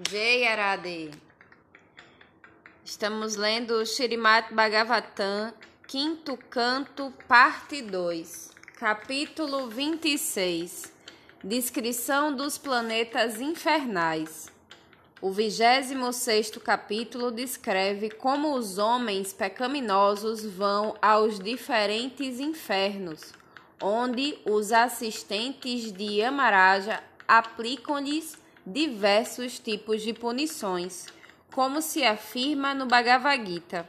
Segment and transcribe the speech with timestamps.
[0.00, 1.12] Jai Arade.
[2.84, 5.54] Estamos lendo Shrimat Bhagavatam,
[5.86, 10.92] quinto canto, parte 2, capítulo 26.
[11.44, 14.50] Descrição dos planetas infernais.
[15.20, 23.32] O 26 capítulo descreve como os homens pecaminosos vão aos diferentes infernos,
[23.80, 31.06] onde os assistentes de Yamaraja aplicam-lhes diversos tipos de punições,
[31.52, 33.88] como se afirma no Bhagavad Gita.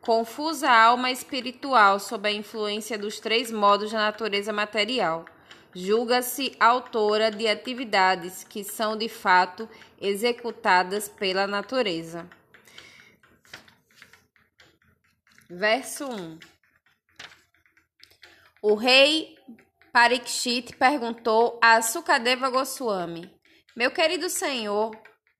[0.00, 5.24] Confusa alma espiritual sob a influência dos três modos da natureza material.
[5.74, 9.68] Julga-se autora de atividades que são de fato
[10.00, 12.28] executadas pela natureza.
[15.50, 16.38] Verso 1
[18.62, 19.36] O rei
[19.92, 23.37] Parikshit perguntou a Sukadeva Goswami:
[23.78, 24.90] meu querido Senhor,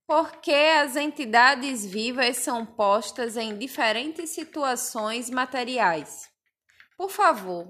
[0.06, 6.30] por que as entidades vivas são postas em diferentes situações materiais?
[6.96, 7.66] Por favor,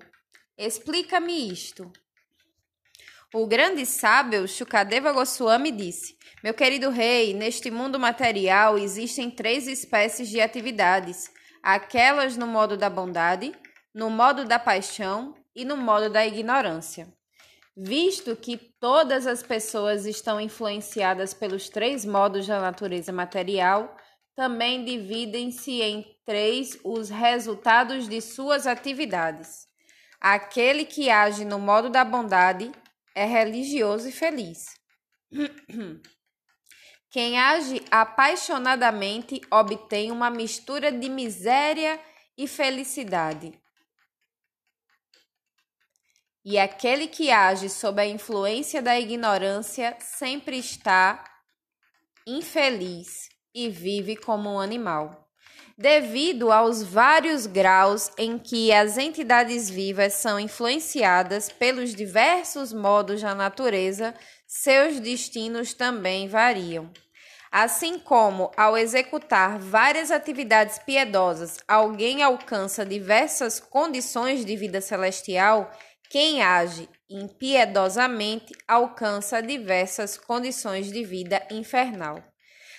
[0.58, 1.90] explica-me isto.
[3.32, 10.28] O grande sábio Shukadeva Goswami disse: Meu querido rei, neste mundo material existem três espécies
[10.28, 11.30] de atividades:
[11.62, 13.54] aquelas no modo da bondade,
[13.94, 17.08] no modo da paixão e no modo da ignorância.
[17.80, 23.96] Visto que todas as pessoas estão influenciadas pelos três modos da natureza material,
[24.34, 29.68] também dividem-se em três os resultados de suas atividades.
[30.20, 32.72] Aquele que age no modo da bondade
[33.14, 34.66] é religioso e feliz.
[37.12, 42.00] Quem age apaixonadamente obtém uma mistura de miséria
[42.36, 43.52] e felicidade.
[46.50, 51.22] E aquele que age sob a influência da ignorância sempre está
[52.26, 55.28] infeliz e vive como um animal.
[55.76, 63.34] Devido aos vários graus em que as entidades vivas são influenciadas pelos diversos modos da
[63.34, 64.14] natureza,
[64.46, 66.90] seus destinos também variam.
[67.50, 75.70] Assim como, ao executar várias atividades piedosas, alguém alcança diversas condições de vida celestial,
[76.10, 82.22] quem age impiedosamente alcança diversas condições de vida infernal.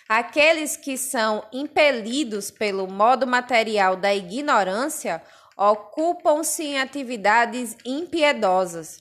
[0.07, 5.21] Aqueles que são impelidos pelo modo material da ignorância
[5.55, 8.99] ocupam-se em atividades impiedosas.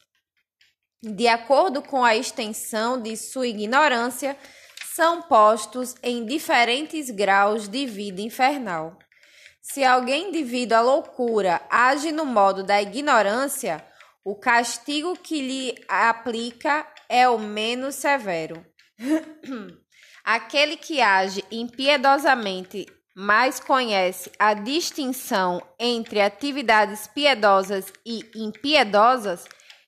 [1.02, 4.36] De acordo com a extensão de sua ignorância,
[4.94, 8.98] são postos em diferentes graus de vida infernal.
[9.62, 13.84] Se alguém, devido à loucura, age no modo da ignorância,
[14.28, 18.62] o castigo que lhe aplica é o menos severo.
[20.22, 22.84] Aquele que age impiedosamente,
[23.16, 29.46] mas conhece a distinção entre atividades piedosas e impiedosas,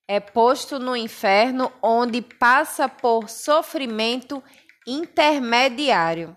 [0.08, 4.42] é posto no inferno, onde passa por sofrimento
[4.86, 6.34] intermediário.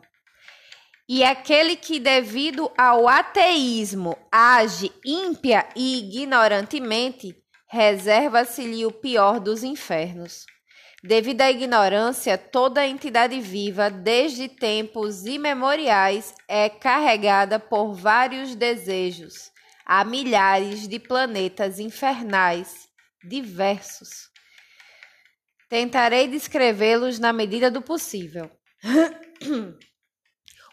[1.08, 7.42] E aquele que, devido ao ateísmo, age ímpia e ignorantemente,
[7.74, 10.46] reserva-se-lhe o pior dos infernos.
[11.04, 19.52] Devido à ignorância, toda entidade viva, desde tempos imemoriais, é carregada por vários desejos.
[19.84, 22.88] Há milhares de planetas infernais
[23.24, 24.30] diversos.
[25.68, 28.52] Tentarei descrevê-los na medida do possível.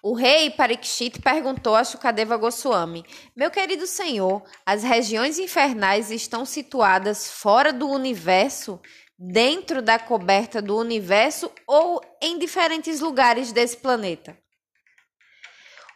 [0.03, 3.05] O rei Parikshit perguntou a Shukadeva Goswami:
[3.37, 8.81] Meu querido senhor, as regiões infernais estão situadas fora do universo,
[9.19, 14.39] dentro da coberta do universo ou em diferentes lugares desse planeta?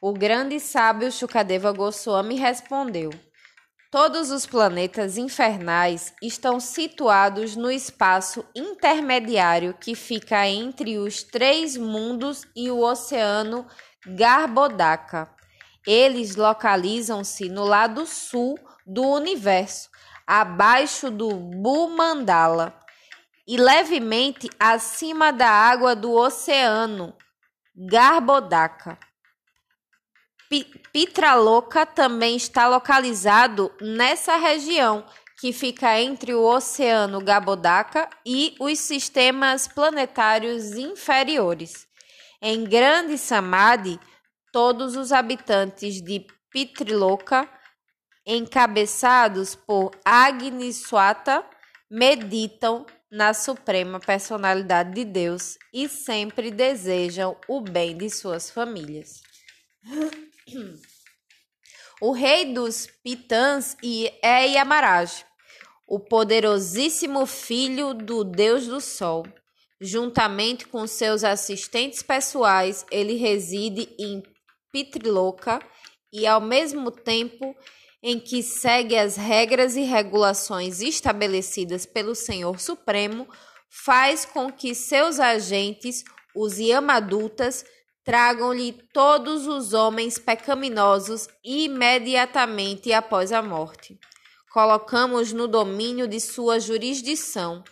[0.03, 3.09] O grande sábio Shukadeva Goswami respondeu:
[3.91, 12.45] Todos os planetas infernais estão situados no espaço intermediário que fica entre os três mundos
[12.55, 13.67] e o oceano
[14.07, 15.31] Garbodaka.
[15.87, 19.91] Eles localizam-se no lado sul do universo,
[20.27, 22.75] abaixo do Bumandala
[23.47, 27.15] e levemente acima da água do oceano
[27.77, 28.99] Garbodaka.
[30.93, 35.05] Pitraloka também está localizado nessa região
[35.41, 41.87] que fica entre o Oceano Garbodaka e os sistemas planetários inferiores.
[42.47, 43.99] Em Grande Samadhi,
[44.53, 47.49] todos os habitantes de Pitriloka,
[48.27, 51.43] encabeçados por Agniswata,
[51.91, 59.23] meditam na suprema personalidade de Deus e sempre desejam o bem de suas famílias.
[61.99, 63.75] O rei dos Pitãs
[64.23, 65.25] é Yamaraj,
[65.89, 69.25] o poderosíssimo filho do Deus do Sol.
[69.81, 74.23] Juntamente com seus assistentes pessoais, ele reside em
[74.73, 75.61] Pitriloca
[76.13, 77.55] e, ao mesmo tempo
[78.03, 83.27] em que segue as regras e regulações estabelecidas pelo Senhor Supremo,
[83.69, 86.05] faz com que seus agentes,
[86.37, 87.65] os Yamadutas,
[88.05, 93.99] tragam-lhe todos os homens pecaminosos imediatamente após a morte.
[94.53, 97.65] Colocamos no domínio de sua jurisdição.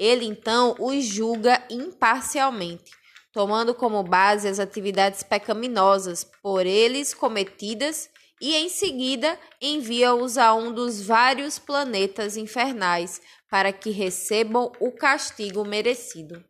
[0.00, 2.90] Ele então os julga imparcialmente,
[3.34, 8.08] tomando como base as atividades pecaminosas por eles cometidas
[8.40, 13.20] e em seguida envia-os a um dos vários planetas infernais
[13.50, 16.42] para que recebam o castigo merecido.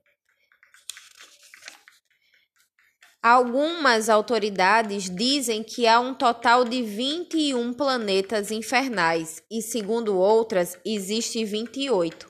[3.21, 11.45] Algumas autoridades dizem que há um total de 21 planetas infernais e, segundo outras, existe
[11.45, 12.30] 28.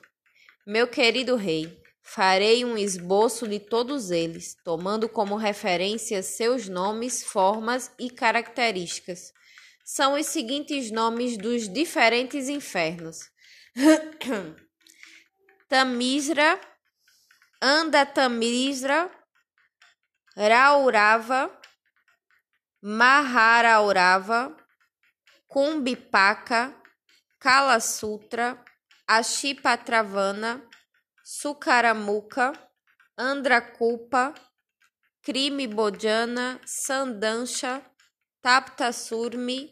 [0.67, 7.91] Meu querido rei, farei um esboço de todos eles, tomando como referência seus nomes, formas
[7.99, 9.33] e características.
[9.85, 13.21] São os seguintes nomes dos diferentes infernos:
[15.67, 16.61] Tamisra,
[17.62, 19.11] Andatamisra,
[20.37, 21.59] Raurava,
[22.83, 24.55] Maharaurava,
[25.49, 26.75] Kumbipaka,
[27.39, 28.62] Kalasutra,
[29.11, 30.61] Ashipatravana,
[31.25, 32.55] Sukaramuka,
[33.19, 34.37] Andrakupa,
[35.27, 37.83] Krimi Bodjana, Sandansha,
[38.45, 39.71] Taptasurmi,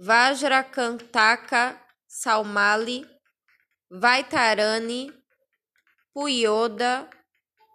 [0.00, 1.74] Vajrakantaka
[2.08, 3.04] Salmali,
[3.92, 5.10] Vaitarani,
[6.16, 7.08] Puyoda,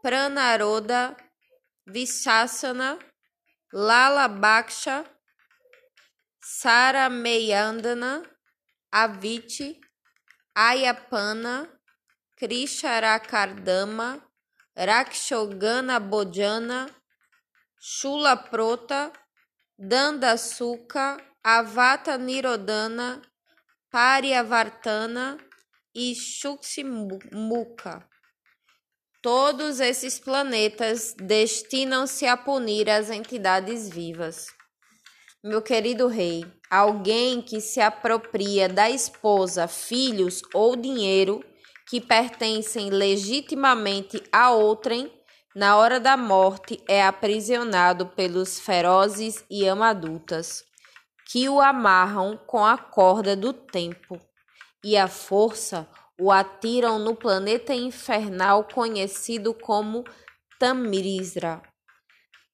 [0.06, 1.16] Pranaroda,
[1.90, 2.98] Vishasana,
[3.74, 5.04] Lala Baksha,
[6.42, 8.24] Sarameyandana,
[8.94, 9.76] Aviti,
[10.56, 11.68] Ayapana,
[12.40, 14.22] Krisharakardama,
[14.78, 16.90] Rakshogana Bodjana,
[17.80, 19.12] Shula Prota,
[19.80, 23.22] Dandasuka, Avata Nirodana,
[23.92, 25.38] Pariavartana
[25.96, 28.08] e Shuksimuka.
[29.22, 34.48] Todos esses planetas destinam-se a punir as entidades vivas.
[35.44, 41.44] Meu querido rei, alguém que se apropria da esposa, filhos ou dinheiro
[41.90, 45.12] que pertencem legitimamente a outrem
[45.54, 50.64] na hora da morte é aprisionado pelos ferozes e amadultas,
[51.30, 54.18] que o amarram com a corda do tempo,
[54.82, 55.86] e a força
[56.18, 60.06] o atiram no planeta infernal conhecido como
[60.58, 61.62] Tamisra.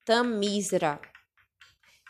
[0.04, 1.00] Tamisra.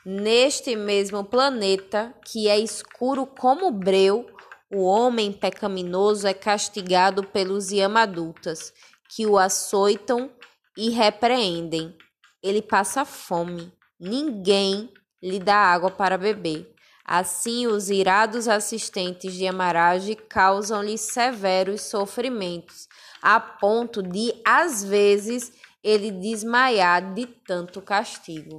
[0.09, 4.25] Neste mesmo planeta, que é escuro como breu,
[4.73, 8.71] o homem pecaminoso é castigado pelos Yamadultas,
[9.09, 10.31] que o açoitam
[10.77, 11.93] e repreendem.
[12.41, 13.69] Ele passa fome.
[13.99, 14.89] Ninguém
[15.21, 16.73] lhe dá água para beber.
[17.03, 22.87] Assim, os irados assistentes de Amarage causam-lhe severos sofrimentos,
[23.21, 25.51] a ponto de, às vezes,
[25.83, 28.57] ele desmaiar de tanto castigo.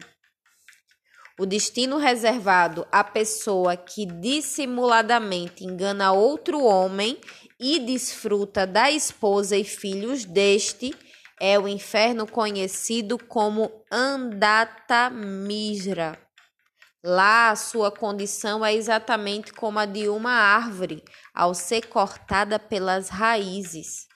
[1.39, 7.17] O destino reservado à pessoa que dissimuladamente engana outro homem
[7.61, 10.93] e desfruta da esposa e filhos deste
[11.41, 16.19] é o inferno conhecido como Andatamisra.
[17.05, 23.09] Lá a sua condição é exatamente como a de uma árvore ao ser cortada pelas
[23.09, 24.09] raízes.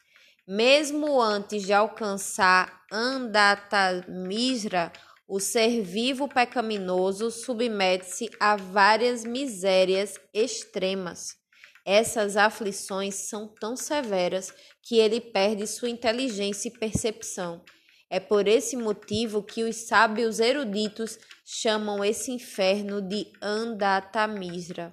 [0.44, 4.90] Mesmo antes de alcançar Andatamisra,
[5.26, 11.36] o ser vivo pecaminoso submete-se a várias misérias extremas.
[11.84, 14.52] Essas aflições são tão severas
[14.82, 17.64] que ele perde sua inteligência e percepção.
[18.10, 24.92] É por esse motivo que os sábios eruditos chamam esse inferno de Andatamisra.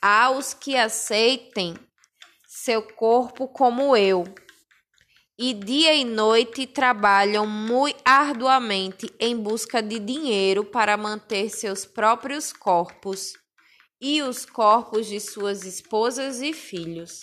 [0.00, 1.74] Há os que aceitem
[2.46, 4.24] seu corpo como eu,
[5.38, 12.54] e dia e noite trabalham muito arduamente em busca de dinheiro para manter seus próprios
[12.54, 13.34] corpos
[14.00, 17.20] e os corpos de suas esposas e filhos,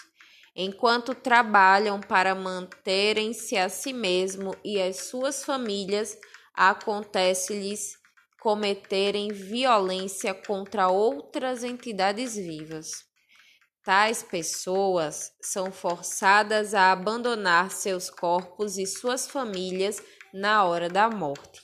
[0.55, 6.15] enquanto trabalham para manterem-se a si mesmo e as suas famílias,
[6.53, 7.97] acontece-lhes
[8.39, 13.12] cometerem violência contra outras entidades vivas.
[13.83, 20.01] Tais pessoas são forçadas a abandonar seus corpos e suas famílias
[20.33, 21.61] na hora da morte.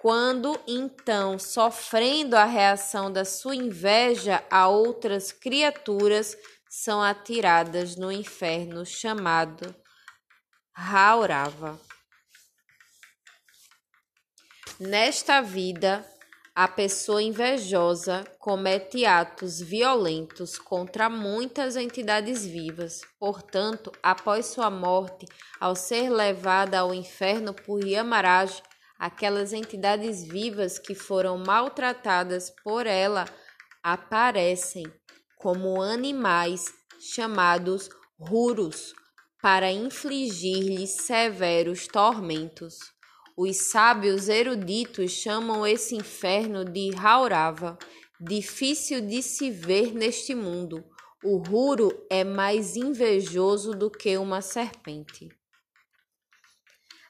[0.00, 6.34] Quando então, sofrendo a reação da sua inveja a outras criaturas,
[6.70, 9.74] são atiradas no inferno chamado
[10.72, 11.78] Raurava.
[14.78, 16.02] Nesta vida,
[16.54, 23.00] a pessoa invejosa comete atos violentos contra muitas entidades vivas.
[23.18, 25.26] Portanto, após sua morte,
[25.60, 28.62] ao ser levada ao inferno por Yamaraj,
[28.98, 33.24] aquelas entidades vivas que foram maltratadas por ela
[33.82, 34.84] aparecem
[35.36, 36.66] como animais
[36.98, 37.88] chamados
[38.18, 38.92] ruros
[39.40, 42.99] para infligir-lhes severos tormentos.
[43.42, 47.78] Os sábios eruditos chamam esse inferno de Raurava,
[48.20, 50.84] difícil de se ver neste mundo.
[51.24, 55.26] O ruro é mais invejoso do que uma serpente.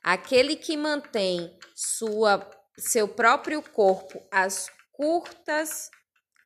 [0.04, 5.90] Aquele que mantém sua, seu próprio corpo às curtas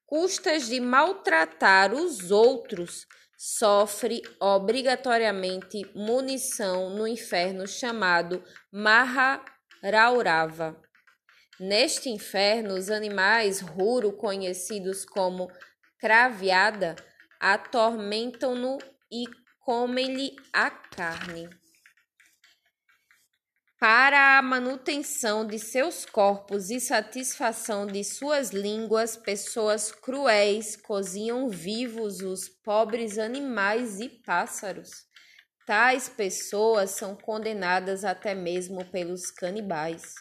[0.06, 9.44] custas de maltratar os outros sofre obrigatoriamente munição no inferno chamado Maha
[9.84, 10.80] Raurava.
[11.60, 15.50] Neste inferno, os animais ruro, conhecidos como
[15.98, 16.96] craviada,
[17.38, 18.78] atormentam-no
[19.12, 19.24] e
[19.60, 21.50] comem-lhe a carne.
[23.78, 32.22] Para a manutenção de seus corpos e satisfação de suas línguas, pessoas cruéis cozinham vivos
[32.22, 35.04] os pobres animais e pássaros.
[35.66, 40.14] Tais pessoas são condenadas até mesmo pelos canibais.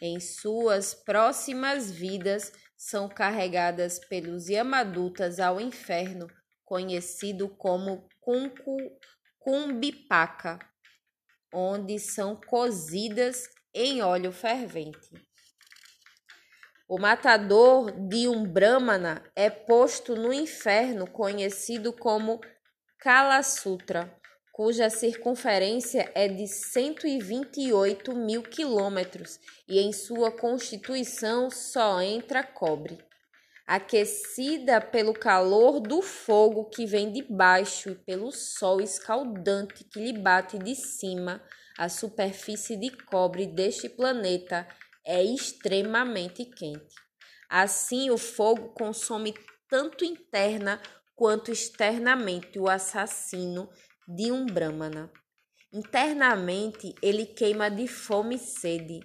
[0.00, 6.26] Em suas próximas vidas, são carregadas pelos Yamadutas ao inferno,
[6.64, 8.08] conhecido como
[9.38, 10.58] Kumbipaka,
[11.52, 15.10] onde são cozidas em óleo fervente.
[16.88, 22.40] O matador de um Brahmana é posto no inferno, conhecido como
[22.98, 24.18] Kala Sutra
[24.56, 32.96] cuja circunferência é de 128 mil quilômetros e em sua constituição só entra cobre.
[33.66, 40.18] Aquecida pelo calor do fogo que vem de baixo e pelo sol escaldante que lhe
[40.18, 41.42] bate de cima,
[41.76, 44.66] a superfície de cobre deste planeta
[45.04, 46.94] é extremamente quente.
[47.46, 49.34] Assim, o fogo consome
[49.68, 50.80] tanto interna
[51.14, 53.68] quanto externamente o assassino
[54.06, 55.10] de um Brahmana.
[55.72, 59.00] Internamente ele queima de fome e sede,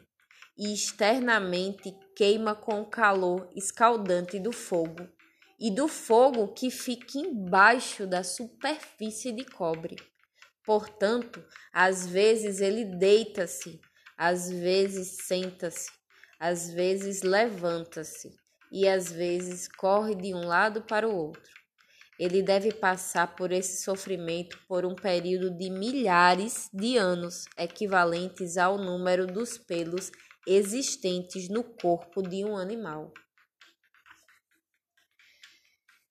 [0.58, 5.10] e externamente queima com o calor escaldante do fogo,
[5.60, 9.96] e do fogo que fica embaixo da superfície de cobre.
[10.64, 11.44] Portanto,
[11.74, 13.82] às vezes ele deita-se,
[14.16, 15.92] às vezes senta-se,
[16.40, 18.30] às vezes levanta-se,
[18.72, 21.61] e às vezes corre de um lado para o outro
[22.22, 28.78] ele deve passar por esse sofrimento por um período de milhares de anos, equivalentes ao
[28.78, 30.12] número dos pelos
[30.46, 33.12] existentes no corpo de um animal.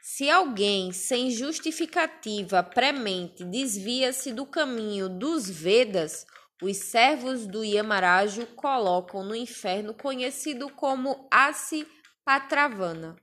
[0.02, 6.26] Se alguém sem justificativa premente desvia-se do caminho dos Vedas,
[6.60, 11.86] os servos do Yamaraju colocam no inferno conhecido como Asi
[12.24, 13.14] Patravana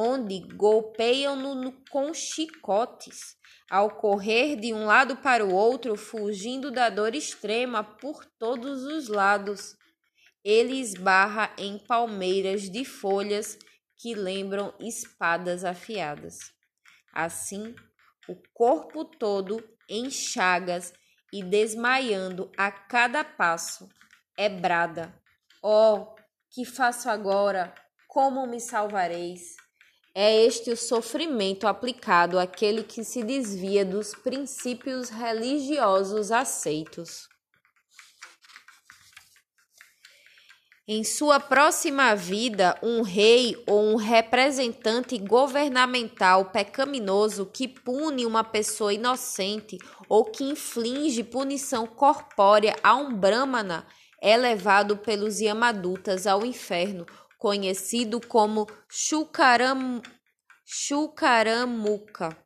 [0.00, 3.36] onde golpeiam-no com chicotes,
[3.68, 9.08] ao correr de um lado para o outro, fugindo da dor extrema por todos os
[9.08, 9.76] lados.
[10.44, 13.58] Ele esbarra em palmeiras de folhas
[13.98, 16.38] que lembram espadas afiadas.
[17.12, 17.74] Assim,
[18.28, 20.92] o corpo todo em chagas
[21.32, 23.88] e desmaiando a cada passo,
[24.36, 25.12] é brada:
[25.60, 26.14] Oh,
[26.52, 27.74] que faço agora?
[28.06, 29.56] Como me salvareis?
[30.20, 37.28] É este o sofrimento aplicado àquele que se desvia dos princípios religiosos aceitos.
[40.88, 48.92] Em sua próxima vida, um rei ou um representante governamental pecaminoso que pune uma pessoa
[48.92, 53.86] inocente ou que inflige punição corpórea a um brahmana
[54.20, 57.06] é levado pelos Yamadutas ao inferno
[57.38, 60.02] conhecido como Chucaram,
[60.66, 62.36] Chucaramuca,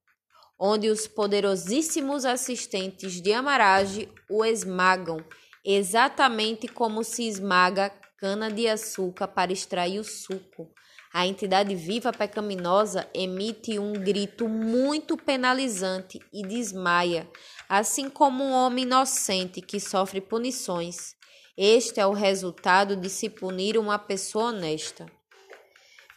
[0.60, 5.24] onde os poderosíssimos assistentes de Amarage o esmagam,
[5.64, 10.70] exatamente como se esmaga cana-de-açúcar para extrair o suco.
[11.12, 17.28] A entidade viva pecaminosa emite um grito muito penalizante e desmaia,
[17.68, 21.14] assim como um homem inocente que sofre punições.
[21.56, 25.04] Este é o resultado de se punir uma pessoa honesta.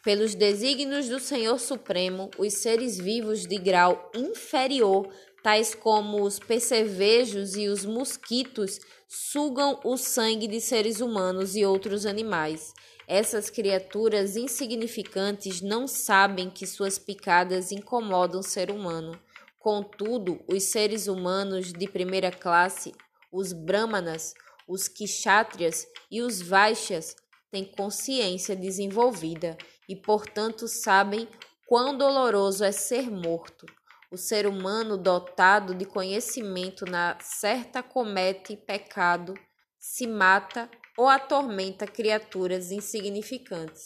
[0.01, 5.12] Pelos desígnios do Senhor Supremo, os seres vivos de grau inferior,
[5.44, 12.06] tais como os percevejos e os mosquitos, sugam o sangue de seres humanos e outros
[12.06, 12.74] animais.
[13.06, 19.20] Essas criaturas insignificantes não sabem que suas picadas incomodam o ser humano.
[19.60, 22.94] Contudo, os seres humanos de primeira classe,
[23.32, 24.34] os brahmanas,
[24.67, 27.15] os kshatriyas e os vaixas
[27.51, 29.57] têm consciência desenvolvida
[29.88, 31.27] e, portanto, sabem
[31.67, 33.65] quão doloroso é ser morto.
[34.12, 39.34] O ser humano dotado de conhecimento na certa comete pecado,
[39.79, 43.86] se mata ou atormenta criaturas insignificantes,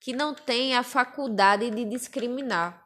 [0.00, 2.82] que não têm a faculdade de discriminar.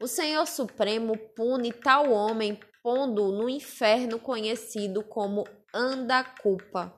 [0.00, 6.92] O Senhor Supremo pune tal homem pondo no inferno conhecido como Andacupa,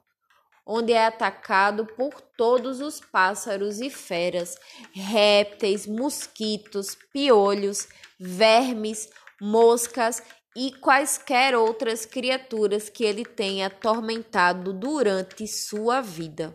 [0.66, 4.56] onde é atacado por todos os pássaros e feras,
[4.92, 7.86] répteis, mosquitos, piolhos,
[8.18, 9.10] vermes,
[9.40, 10.22] moscas
[10.56, 16.52] e quaisquer outras criaturas que ele tenha atormentado durante sua vida.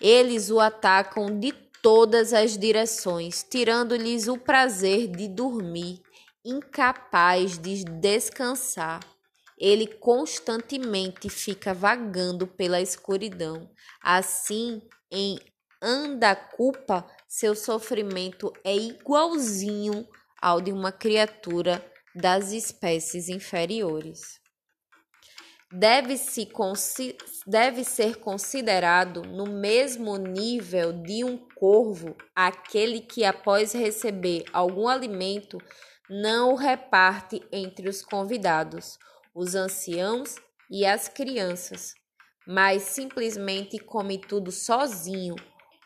[0.00, 1.52] Eles o atacam de
[1.82, 6.00] todas as direções, tirando-lhes o prazer de dormir,
[6.44, 9.00] incapaz de descansar.
[9.58, 13.70] Ele constantemente fica vagando pela escuridão.
[14.02, 15.38] Assim, em
[15.80, 20.06] Andacupa, seu sofrimento é igualzinho
[20.40, 21.84] ao de uma criatura
[22.14, 24.40] das espécies inferiores.
[25.72, 26.48] Deve, -se
[27.46, 35.58] deve ser considerado no mesmo nível de um corvo aquele que, após receber algum alimento,
[36.08, 38.98] não o reparte entre os convidados,
[39.34, 40.36] os anciãos
[40.70, 41.94] e as crianças,
[42.46, 45.34] mas simplesmente come tudo sozinho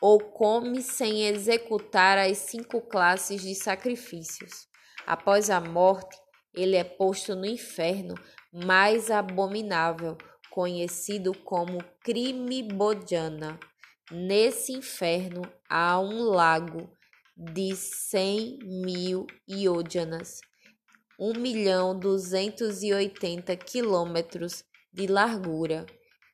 [0.01, 4.67] ou come sem executar as cinco classes de sacrifícios.
[5.05, 6.17] Após a morte,
[6.53, 8.15] ele é posto no inferno
[8.51, 10.17] mais abominável,
[10.49, 13.59] conhecido como crime Bodjana.
[14.11, 16.91] Nesse inferno há um lago
[17.41, 20.41] de cem mil iódianas,
[21.17, 25.85] um milhão duzentos e oitenta quilômetros de largura,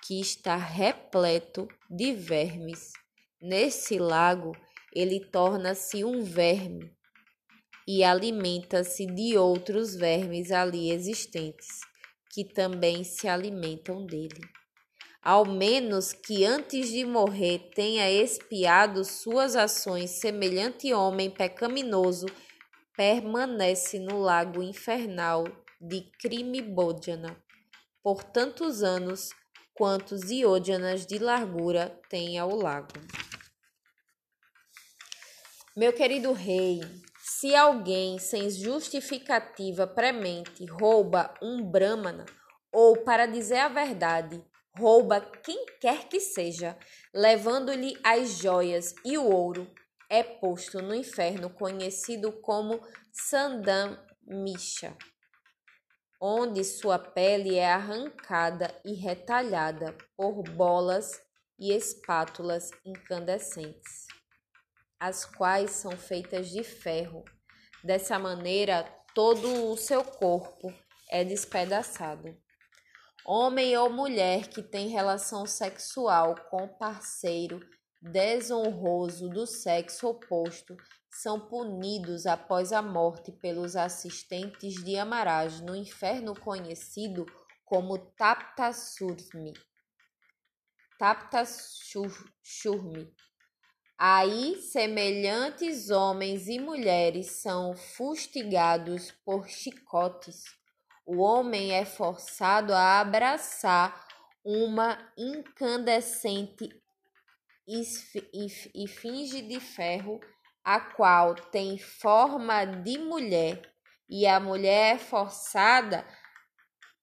[0.04, 2.92] que está repleto de vermes.
[3.40, 4.58] Nesse lago,
[4.92, 6.92] ele torna-se um verme
[7.88, 11.82] e alimenta-se de outros vermes ali existentes,
[12.34, 14.42] que também se alimentam dele.
[15.26, 22.28] Ao menos que antes de morrer tenha expiado suas ações, semelhante homem pecaminoso
[22.96, 25.46] permanece no lago infernal
[25.82, 27.36] de Crimibódiana
[28.04, 29.32] por tantos anos
[29.74, 32.94] quantos iódianas de largura tem ao lago.
[35.76, 36.82] Meu querido rei,
[37.18, 42.28] se alguém sem justificativa premente rouba um brahmana,
[42.72, 44.40] ou, para dizer a verdade,
[44.78, 46.78] rouba quem quer que seja,
[47.14, 49.72] levando-lhe as joias e o ouro,
[50.10, 52.80] é posto no inferno conhecido como
[53.12, 54.96] Sandamisha,
[56.22, 61.12] onde sua pele é arrancada e retalhada por bolas
[61.60, 64.06] e espátulas incandescentes
[65.00, 67.24] as quais são feitas de ferro.
[67.84, 68.84] Dessa maneira,
[69.14, 70.74] todo o seu corpo
[71.10, 72.36] é despedaçado.
[73.28, 77.60] Homem ou mulher que tem relação sexual com parceiro
[78.00, 80.78] desonroso do sexo oposto
[81.10, 87.26] são punidos após a morte pelos assistentes de Amaraj no inferno conhecido
[87.66, 89.54] como Taptasurmi.
[91.00, 93.12] Taptasurmi
[93.98, 100.44] Aí, semelhantes homens e mulheres são fustigados por chicotes.
[101.08, 104.08] O homem é forçado a abraçar
[104.44, 106.70] uma incandescente
[108.74, 110.20] esfinge de ferro,
[110.64, 113.62] a qual tem forma de mulher,
[114.10, 116.04] e a mulher é forçada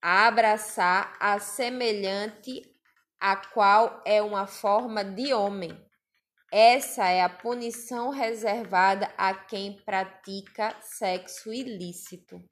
[0.03, 2.61] a abraçar a semelhante,
[3.21, 5.81] a qual é uma forma de homem.
[6.53, 12.43] Essa é a punição reservada a quem pratica sexo ilícito.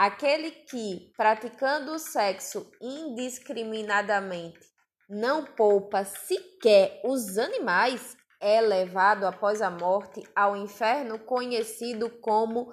[0.00, 4.64] Aquele que, praticando o sexo indiscriminadamente,
[5.10, 12.72] não poupa sequer os animais, é levado após a morte ao inferno conhecido como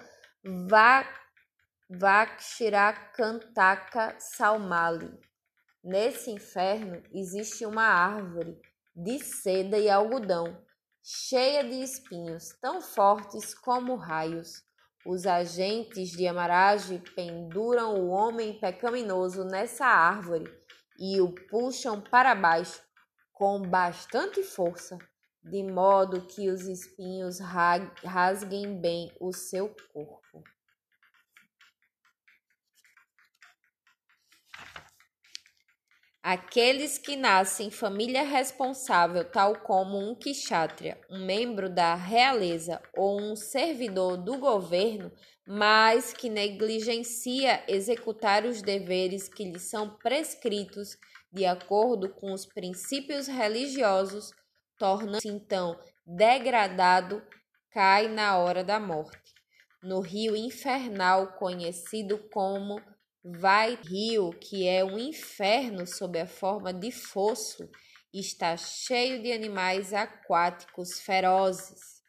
[1.89, 5.19] Vakshirakantaka Salmali.
[5.83, 8.61] Nesse inferno existe uma árvore
[8.95, 10.63] de seda e algodão,
[11.03, 14.64] cheia de espinhos tão fortes como raios.
[15.05, 20.51] Os agentes de Amarage penduram o homem pecaminoso nessa árvore
[20.97, 22.81] e o puxam para baixo
[23.31, 24.97] com bastante força,
[25.43, 30.24] de modo que os espinhos rasguem bem o seu corpo.
[36.27, 43.21] Aqueles que nascem em família responsável, tal como um kshatriya, um membro da realeza ou
[43.21, 45.11] um servidor do governo,
[45.47, 50.97] mas que negligencia executar os deveres que lhe são prescritos
[51.31, 54.31] de acordo com os princípios religiosos,
[54.79, 57.21] torna-se então degradado,
[57.69, 59.31] cai na hora da morte,
[59.83, 62.81] no rio infernal conhecido como
[63.27, 67.67] Vai Rio, que é um inferno sob a forma de fosso,
[68.13, 72.03] está cheio de animais aquáticos ferozes.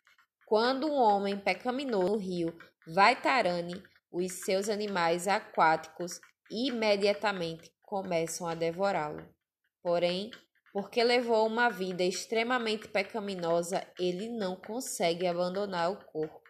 [0.44, 2.54] Quando um homem pecaminou no rio
[2.86, 9.26] Vaitarani, os seus animais aquáticos imediatamente começam a devorá-lo.
[9.82, 10.30] Porém,
[10.70, 16.45] porque levou uma vida extremamente pecaminosa, ele não consegue abandonar o corpo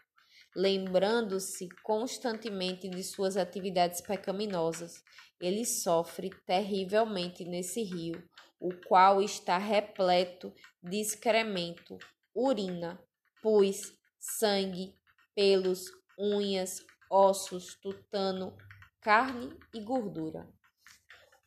[0.57, 5.05] lembrando-se constantemente de suas atividades pecaminosas.
[5.39, 8.27] Ele sofre terrivelmente nesse rio,
[8.59, 10.51] o qual está repleto
[10.83, 11.99] de excremento,
[12.35, 12.99] urina,
[13.43, 14.95] pus, sangue,
[15.35, 18.57] pelos, unhas, ossos, tutano,
[19.03, 20.49] carne e gordura.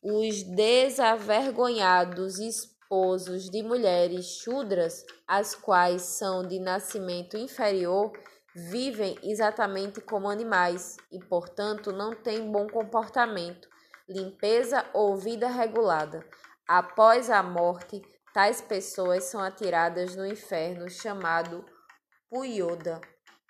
[0.04, 8.12] Os desavergonhados esposos de mulheres chudras, as quais são de nascimento inferior,
[8.56, 13.68] vivem exatamente como animais e, portanto, não têm bom comportamento,
[14.08, 16.26] limpeza ou vida regulada.
[16.68, 18.02] Após a morte,
[18.34, 21.66] tais pessoas são atiradas no inferno chamado
[22.30, 23.02] Puyoda,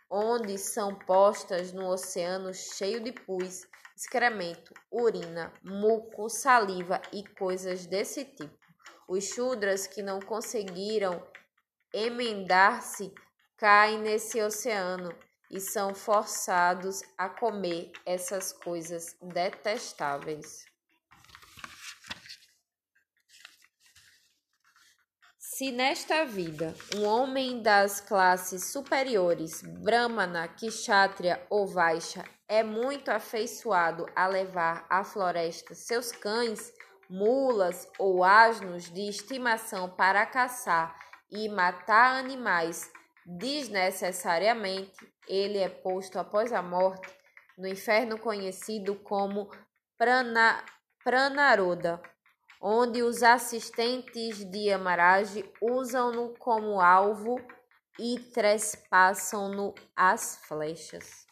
[0.09, 8.23] onde são postas no oceano cheio de pus, excremento, urina, muco, saliva e coisas desse
[8.23, 8.57] tipo.
[9.07, 11.21] Os Shudras que não conseguiram
[11.93, 13.13] emendar-se
[13.59, 15.13] caem nesse oceano
[15.51, 20.65] e são forçados a comer essas coisas detestáveis.
[25.37, 34.05] Se nesta vida um homem das classes superiores, Brahmana, Kshatriya ou Vaishya, é muito afeiçoado
[34.15, 36.71] a levar à floresta seus cães,
[37.09, 40.95] mulas ou asnos de estimação para caçar
[41.29, 42.89] e matar animais
[43.37, 47.07] desnecessariamente, ele é posto após a morte
[47.55, 49.51] no inferno conhecido como
[49.97, 50.63] Prana,
[51.03, 52.01] Pranaroda,
[52.59, 57.39] onde os assistentes de Amaraj usam-no como alvo
[57.99, 61.28] e trespassam-no as flechas.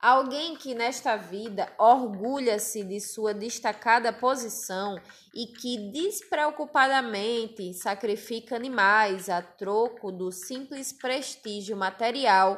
[0.00, 4.96] Alguém que nesta vida orgulha-se de sua destacada posição
[5.34, 12.56] e que despreocupadamente sacrifica animais a troco do simples prestígio material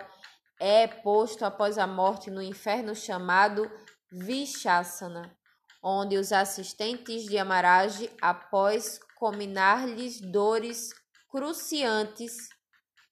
[0.61, 3.71] é posto após a morte no inferno chamado
[4.13, 5.35] Vishasana,
[5.83, 10.91] onde os assistentes de Amaraj, após combinar-lhes dores
[11.31, 12.51] cruciantes,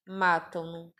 [0.07, 0.98] matam-no.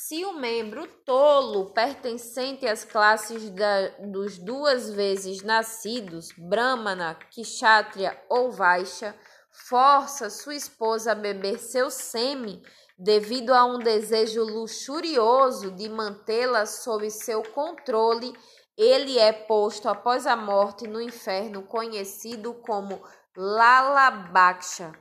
[0.00, 8.52] Se o membro tolo pertencente às classes da, dos duas vezes nascidos, Brahmana, Kshatriya ou
[8.52, 9.18] Vaishya,
[9.50, 12.62] força sua esposa a beber seu sêmen
[12.96, 18.32] devido a um desejo luxurioso de mantê-la sob seu controle,
[18.76, 23.02] ele é posto após a morte no inferno conhecido como
[23.36, 24.92] Lalabaksha,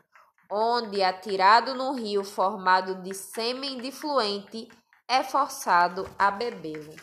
[0.51, 3.91] onde, atirado no rio formado de sêmen de
[5.09, 6.95] é forçado a bebê-lo.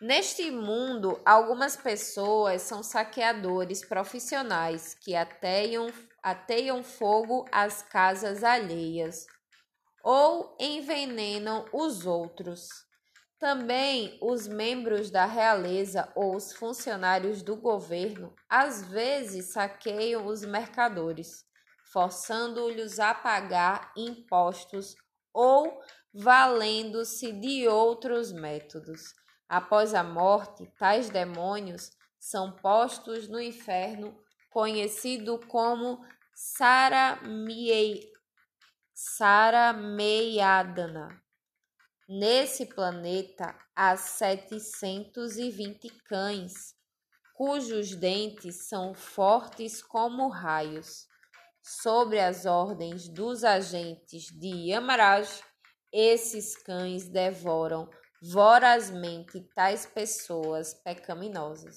[0.00, 9.26] Neste mundo, algumas pessoas são saqueadores profissionais que ateiam, ateiam fogo às casas alheias
[10.02, 12.68] ou envenenam os outros.
[13.40, 21.47] Também os membros da realeza ou os funcionários do governo às vezes saqueiam os mercadores
[21.92, 24.94] forçando-lhes a pagar impostos
[25.32, 25.80] ou
[26.12, 29.14] valendo-se de outros métodos.
[29.48, 34.14] Após a morte, tais demônios são postos no inferno
[34.50, 36.04] conhecido como
[38.94, 41.22] Sarameiadana.
[42.08, 46.74] Nesse planeta há 720 cães,
[47.34, 51.07] cujos dentes são fortes como raios.
[51.70, 55.28] Sobre as ordens dos agentes de Yamaraj,
[55.92, 57.86] esses cães devoram
[58.22, 61.76] vorazmente tais pessoas pecaminosas.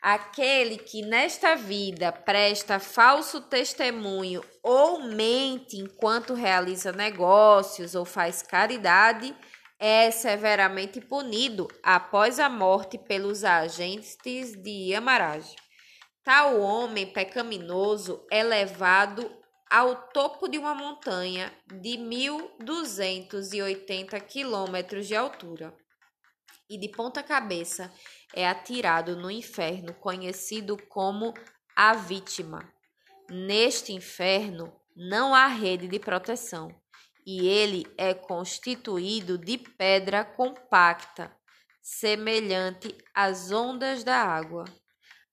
[0.00, 9.36] Aquele que nesta vida presta falso testemunho ou mente enquanto realiza negócios ou faz caridade
[9.78, 15.54] é severamente punido após a morte pelos agentes de Yamaraj.
[16.24, 19.30] Tal homem pecaminoso é levado
[19.70, 25.76] ao topo de uma montanha de 1.280 quilômetros de altura
[26.68, 27.92] e de ponta cabeça
[28.34, 31.34] é atirado no inferno conhecido como
[31.76, 32.72] a vítima.
[33.28, 36.74] Neste inferno não há rede de proteção
[37.26, 41.36] e ele é constituído de pedra compacta,
[41.82, 44.64] semelhante às ondas da água.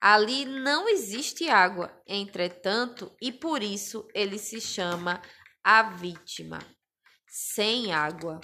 [0.03, 5.21] Ali não existe água, entretanto, e por isso ele se chama
[5.63, 6.57] a vítima,
[7.27, 8.41] sem água.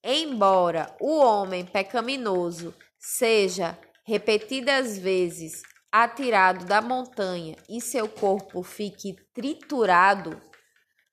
[0.00, 10.40] Embora o homem pecaminoso seja repetidas vezes atirado da montanha e seu corpo fique triturado,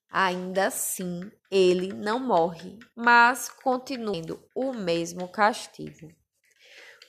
[0.08, 6.21] ainda assim ele não morre, mas continua o mesmo castigo.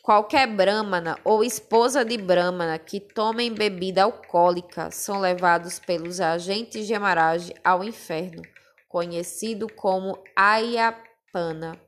[0.03, 6.93] Qualquer brahmana ou esposa de brahmana que tomem bebida alcoólica são levados pelos agentes de
[6.93, 8.43] Amaraj ao inferno,
[8.89, 11.81] conhecido como Ayapana.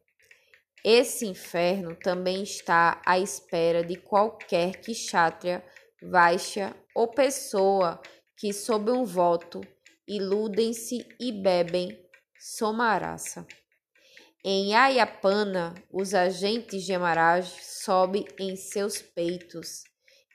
[0.84, 5.64] Esse inferno também está à espera de qualquer kshatriya,
[6.00, 8.00] vaishya ou pessoa
[8.38, 9.60] que, sob um voto,
[10.06, 11.98] iludem-se e bebem
[12.38, 13.44] somarasa.
[14.46, 19.84] Em Ayapana, os agentes de Amaraj sobem em seus peitos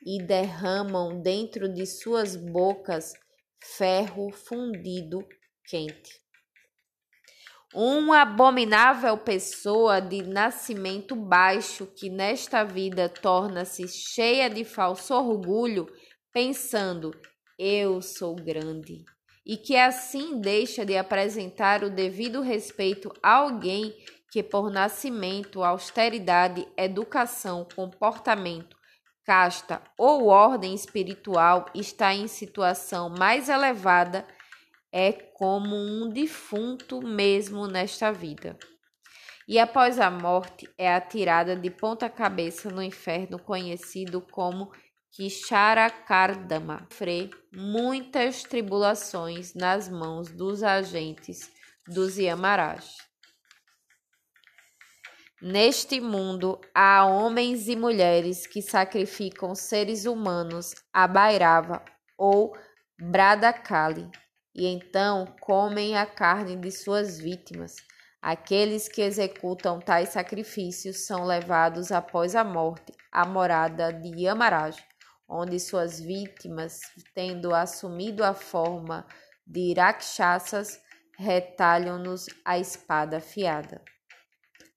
[0.04, 3.12] e derramam dentro de suas bocas
[3.62, 5.24] ferro fundido
[5.64, 6.20] quente.
[7.72, 15.86] Uma abominável pessoa de nascimento baixo que nesta vida torna-se cheia de falso orgulho,
[16.32, 17.12] pensando:
[17.56, 19.04] eu sou grande
[19.50, 23.92] e que assim deixa de apresentar o devido respeito a alguém
[24.30, 28.76] que, por nascimento, austeridade, educação, comportamento,
[29.24, 34.24] casta ou ordem espiritual está em situação mais elevada,
[34.92, 38.56] é como um defunto mesmo nesta vida.
[39.48, 44.70] E após a morte é atirada de ponta cabeça no inferno conhecido como
[45.12, 51.50] que Charakardama sofre muitas tribulações nas mãos dos agentes
[51.86, 52.86] dos Yamaraj.
[55.42, 61.82] Neste mundo há homens e mulheres que sacrificam seres humanos a Bairava
[62.16, 62.54] ou
[63.00, 64.08] Bradakali
[64.54, 67.74] e então comem a carne de suas vítimas.
[68.22, 74.89] Aqueles que executam tais sacrifícios são levados após a morte à morada de Yamaraj
[75.30, 76.80] onde suas vítimas,
[77.14, 79.06] tendo assumido a forma
[79.46, 80.80] de rakshasas,
[81.16, 83.80] retalham-nos a espada afiada.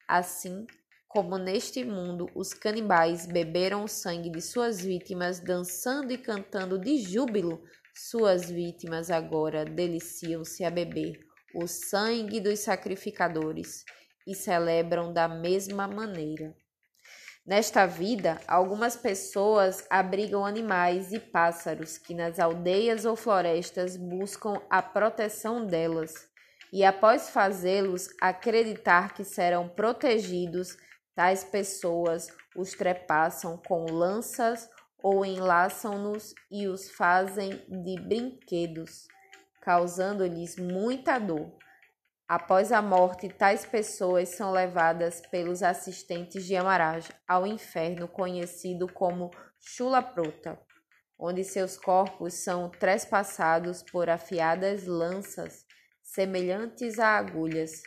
[0.08, 0.68] Assim
[1.08, 6.98] como neste mundo os canibais beberam o sangue de suas vítimas, dançando e cantando de
[6.98, 7.64] júbilo,
[7.96, 11.20] suas vítimas agora deliciam-se a beber
[11.56, 13.84] o sangue dos sacrificadores
[14.28, 16.56] e celebram da mesma maneira.
[17.46, 24.82] Nesta vida, algumas pessoas abrigam animais e pássaros que nas aldeias ou florestas buscam a
[24.82, 26.14] proteção delas,
[26.72, 30.78] e após fazê-los acreditar que serão protegidos,
[31.14, 34.70] tais pessoas os trepassam com lanças
[35.04, 39.06] ou enlaçam-nos e os fazem de brinquedos,
[39.62, 41.52] causando-lhes muita dor.
[42.28, 49.30] Após a morte, tais pessoas são levadas pelos assistentes de Amaraj ao inferno conhecido como
[49.60, 50.58] Chulaprota,
[51.20, 55.66] onde seus corpos são trespassados por afiadas lanças
[56.02, 57.84] semelhantes a agulhas.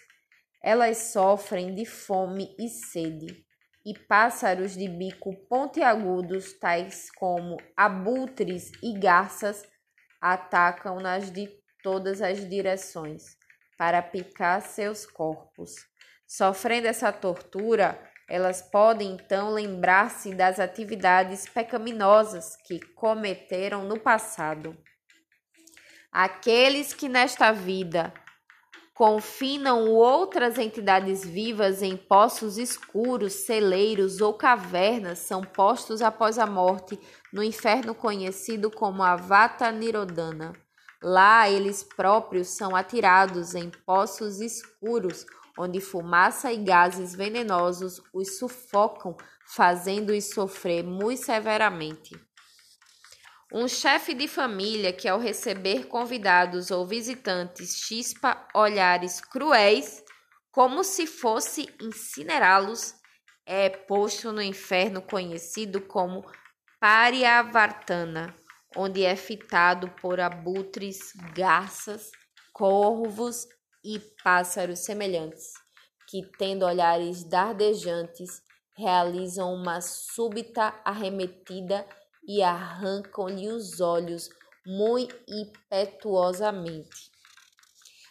[0.62, 3.44] Elas sofrem de fome e sede,
[3.86, 9.62] e pássaros de bico pontiagudos, tais como abutres e garças,
[10.20, 11.48] atacam-nas de
[11.82, 13.36] todas as direções
[13.76, 15.74] para picar seus corpos.
[16.26, 24.76] Sofrendo essa tortura, Elas podem então lembrar-se das atividades pecaminosas que cometeram no passado.
[26.10, 28.12] Aqueles que nesta vida
[28.94, 36.98] confinam outras entidades vivas em poços escuros, celeiros ou cavernas são postos após a morte
[37.32, 40.52] no inferno conhecido como a Vata Nirodana.
[41.02, 45.26] Lá eles próprios são atirados em poços escuros,
[45.58, 52.18] onde fumaça e gases venenosos os sufocam, fazendo-os sofrer muito severamente.
[53.52, 60.02] Um chefe de família que, ao receber convidados ou visitantes, chispa olhares cruéis,
[60.50, 62.94] como se fosse incinerá-los,
[63.46, 66.24] é posto no inferno conhecido como
[66.80, 68.34] Pariavartana,
[68.76, 72.10] onde é fitado por abutres, garças,
[72.52, 73.46] corvos
[73.84, 75.52] e pássaros semelhantes,
[76.08, 78.42] que, tendo olhares dardejantes,
[78.76, 81.86] realizam uma súbita arremetida
[82.26, 84.28] e arrancam-lhe os olhos
[84.66, 87.10] muito impetuosamente.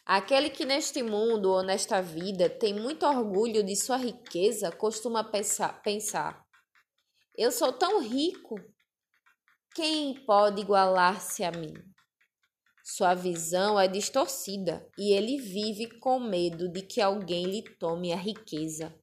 [0.05, 6.45] Aquele que neste mundo ou nesta vida tem muito orgulho de sua riqueza costuma pensar,
[7.37, 8.55] eu sou tão rico,
[9.75, 11.73] quem pode igualar-se a mim?
[12.81, 18.15] Sua visão é distorcida e ele vive com medo de que alguém lhe tome a
[18.15, 18.95] riqueza.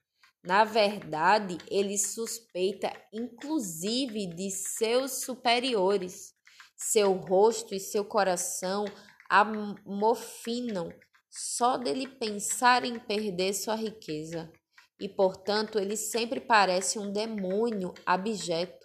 [0.42, 6.32] Na verdade, ele suspeita inclusive de seus superiores.
[6.74, 8.86] Seu rosto e seu coração
[9.28, 10.90] amofinam
[11.30, 14.50] só dele pensar em perder sua riqueza.
[14.98, 18.81] E, portanto, ele sempre parece um demônio abjeto.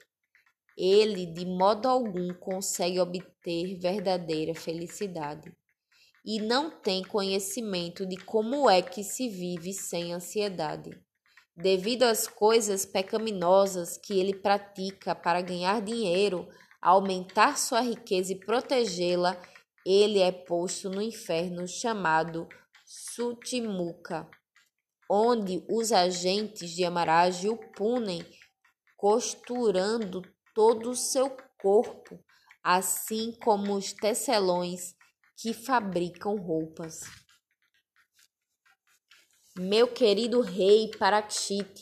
[0.77, 5.51] Ele, de modo algum, consegue obter verdadeira felicidade.
[6.23, 10.91] E não tem conhecimento de como é que se vive sem ansiedade
[11.57, 16.47] devido às coisas pecaminosas que ele pratica para ganhar dinheiro,
[16.79, 19.41] aumentar sua riqueza e protegê-la,
[19.83, 22.47] ele é posto no inferno chamado
[22.85, 24.29] Sutimuka,
[25.09, 28.23] onde os agentes de Amaraj o punem,
[28.95, 30.21] costurando
[30.57, 31.29] todo o seu
[31.61, 32.19] corpo,
[32.63, 34.95] assim como os tecelões
[35.39, 37.01] que fabricam roupas.
[39.55, 41.79] Meu querido rei Parakshit,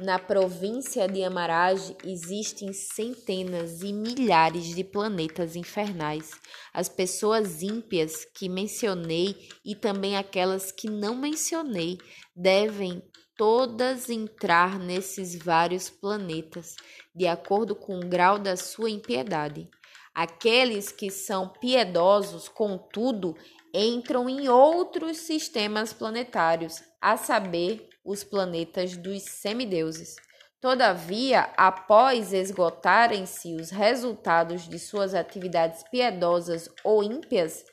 [0.00, 6.30] na província de Amaraj existem centenas e milhares de planetas infernais.
[6.72, 11.98] As pessoas ímpias que mencionei e também aquelas que não mencionei
[12.34, 13.02] devem
[13.36, 16.76] todas entrar nesses vários planetas,
[17.14, 19.68] de acordo com o grau da sua impiedade.
[20.14, 23.36] Aqueles que são piedosos, contudo,
[23.74, 30.14] entram em outros sistemas planetários, a saber, os planetas dos semideuses.
[30.60, 37.64] Todavia, após esgotarem-se os resultados de suas atividades piedosas ou ímpias,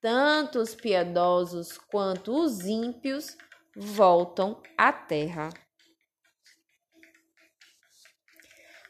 [0.00, 3.36] tanto os piedosos quanto os ímpios
[3.80, 5.50] voltam à Terra.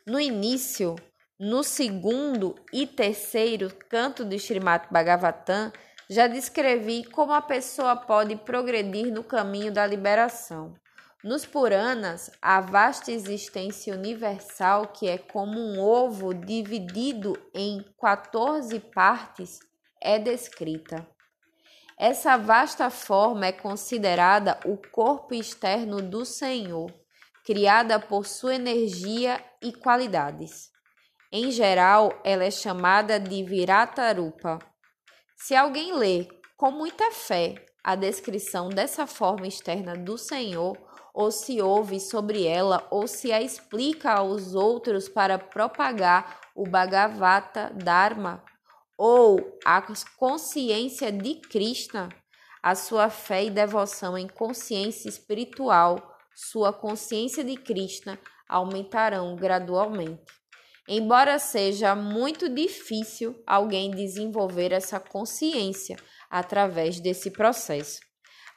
[0.06, 0.96] No início,
[1.38, 5.70] no segundo e terceiro canto do Srimad Bhagavatam,
[6.08, 10.72] já descrevi como a pessoa pode progredir no caminho da liberação.
[11.22, 19.58] Nos Puranas, a vasta existência universal, que é como um ovo dividido em 14 partes,
[20.00, 21.06] é descrita.
[21.98, 26.94] Essa vasta forma é considerada o corpo externo do Senhor,
[27.44, 30.70] criada por sua energia e qualidades.
[31.32, 34.60] Em geral, ela é chamada de Viratarupa.
[35.36, 40.76] Se alguém lê com muita fé a descrição dessa forma externa do Senhor,
[41.12, 47.72] ou se ouve sobre ela, ou se a explica aos outros para propagar o Bhagavata
[47.74, 48.44] Dharma,
[48.98, 49.80] ou a
[50.16, 52.08] consciência de Krishna,
[52.60, 60.24] a sua fé e devoção em consciência espiritual, sua consciência de Krishna aumentarão gradualmente.
[60.88, 65.96] Embora seja muito difícil alguém desenvolver essa consciência
[66.28, 68.00] através desse processo,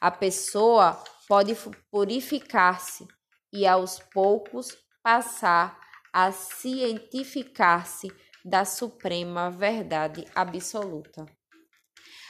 [0.00, 1.56] a pessoa pode
[1.90, 3.06] purificar-se
[3.52, 5.78] e aos poucos passar
[6.12, 8.10] a cientificar-se
[8.44, 11.26] da suprema verdade absoluta.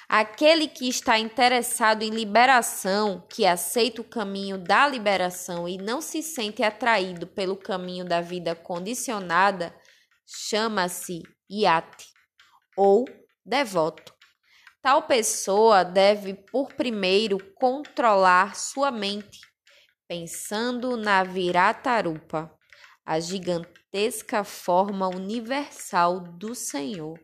[0.08, 6.22] Aquele que está interessado em liberação, que aceita o caminho da liberação e não se
[6.22, 9.74] sente atraído pelo caminho da vida condicionada,
[10.26, 12.08] chama-se iate
[12.76, 13.06] ou
[13.44, 14.12] devoto.
[14.82, 19.40] Tal pessoa deve, por primeiro, controlar sua mente,
[20.08, 22.52] pensando na Viratarupa,
[23.12, 27.20] a gigantesca forma universal do Senhor,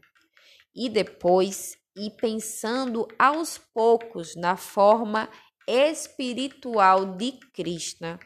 [0.76, 5.30] e depois ir pensando aos poucos na forma
[5.66, 8.18] espiritual de Krishna,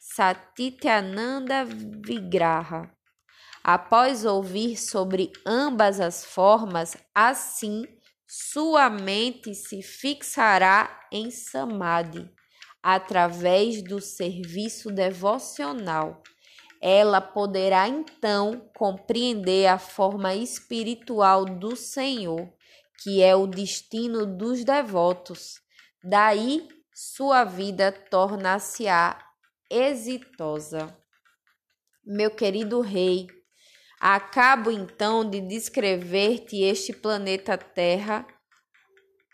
[0.00, 2.92] Satityananda Vigraha.
[3.62, 7.84] Após ouvir sobre ambas as formas, assim
[8.26, 12.28] sua mente se fixará em Samadhi
[12.82, 16.22] através do serviço devocional.
[16.80, 22.52] Ela poderá então compreender a forma espiritual do Senhor,
[23.02, 25.60] que é o destino dos devotos.
[26.02, 29.18] Daí sua vida torna-se-á
[29.70, 30.96] exitosa.
[32.04, 33.26] Meu querido rei,
[34.00, 38.26] acabo então de descrever-te este planeta Terra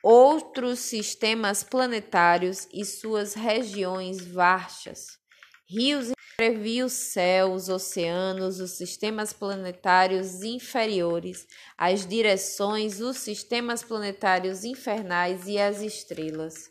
[0.05, 5.19] outros sistemas planetários e suas regiões vastas,
[5.67, 15.47] rios previ os céus, oceanos, os sistemas planetários inferiores, as direções, os sistemas planetários infernais
[15.47, 16.71] e as estrelas.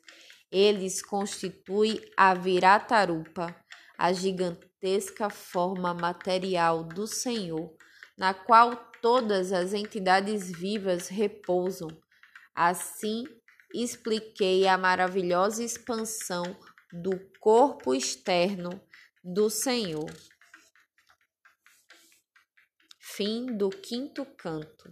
[0.51, 3.55] Eles constituem a Viratarupa,
[3.97, 7.73] a gigantesca forma material do Senhor,
[8.17, 11.89] na qual todas as entidades vivas repousam
[12.55, 13.23] Assim,
[13.73, 16.43] expliquei a maravilhosa expansão
[16.91, 18.79] do corpo externo
[19.23, 20.11] do Senhor.
[22.99, 24.91] Fim do quinto canto.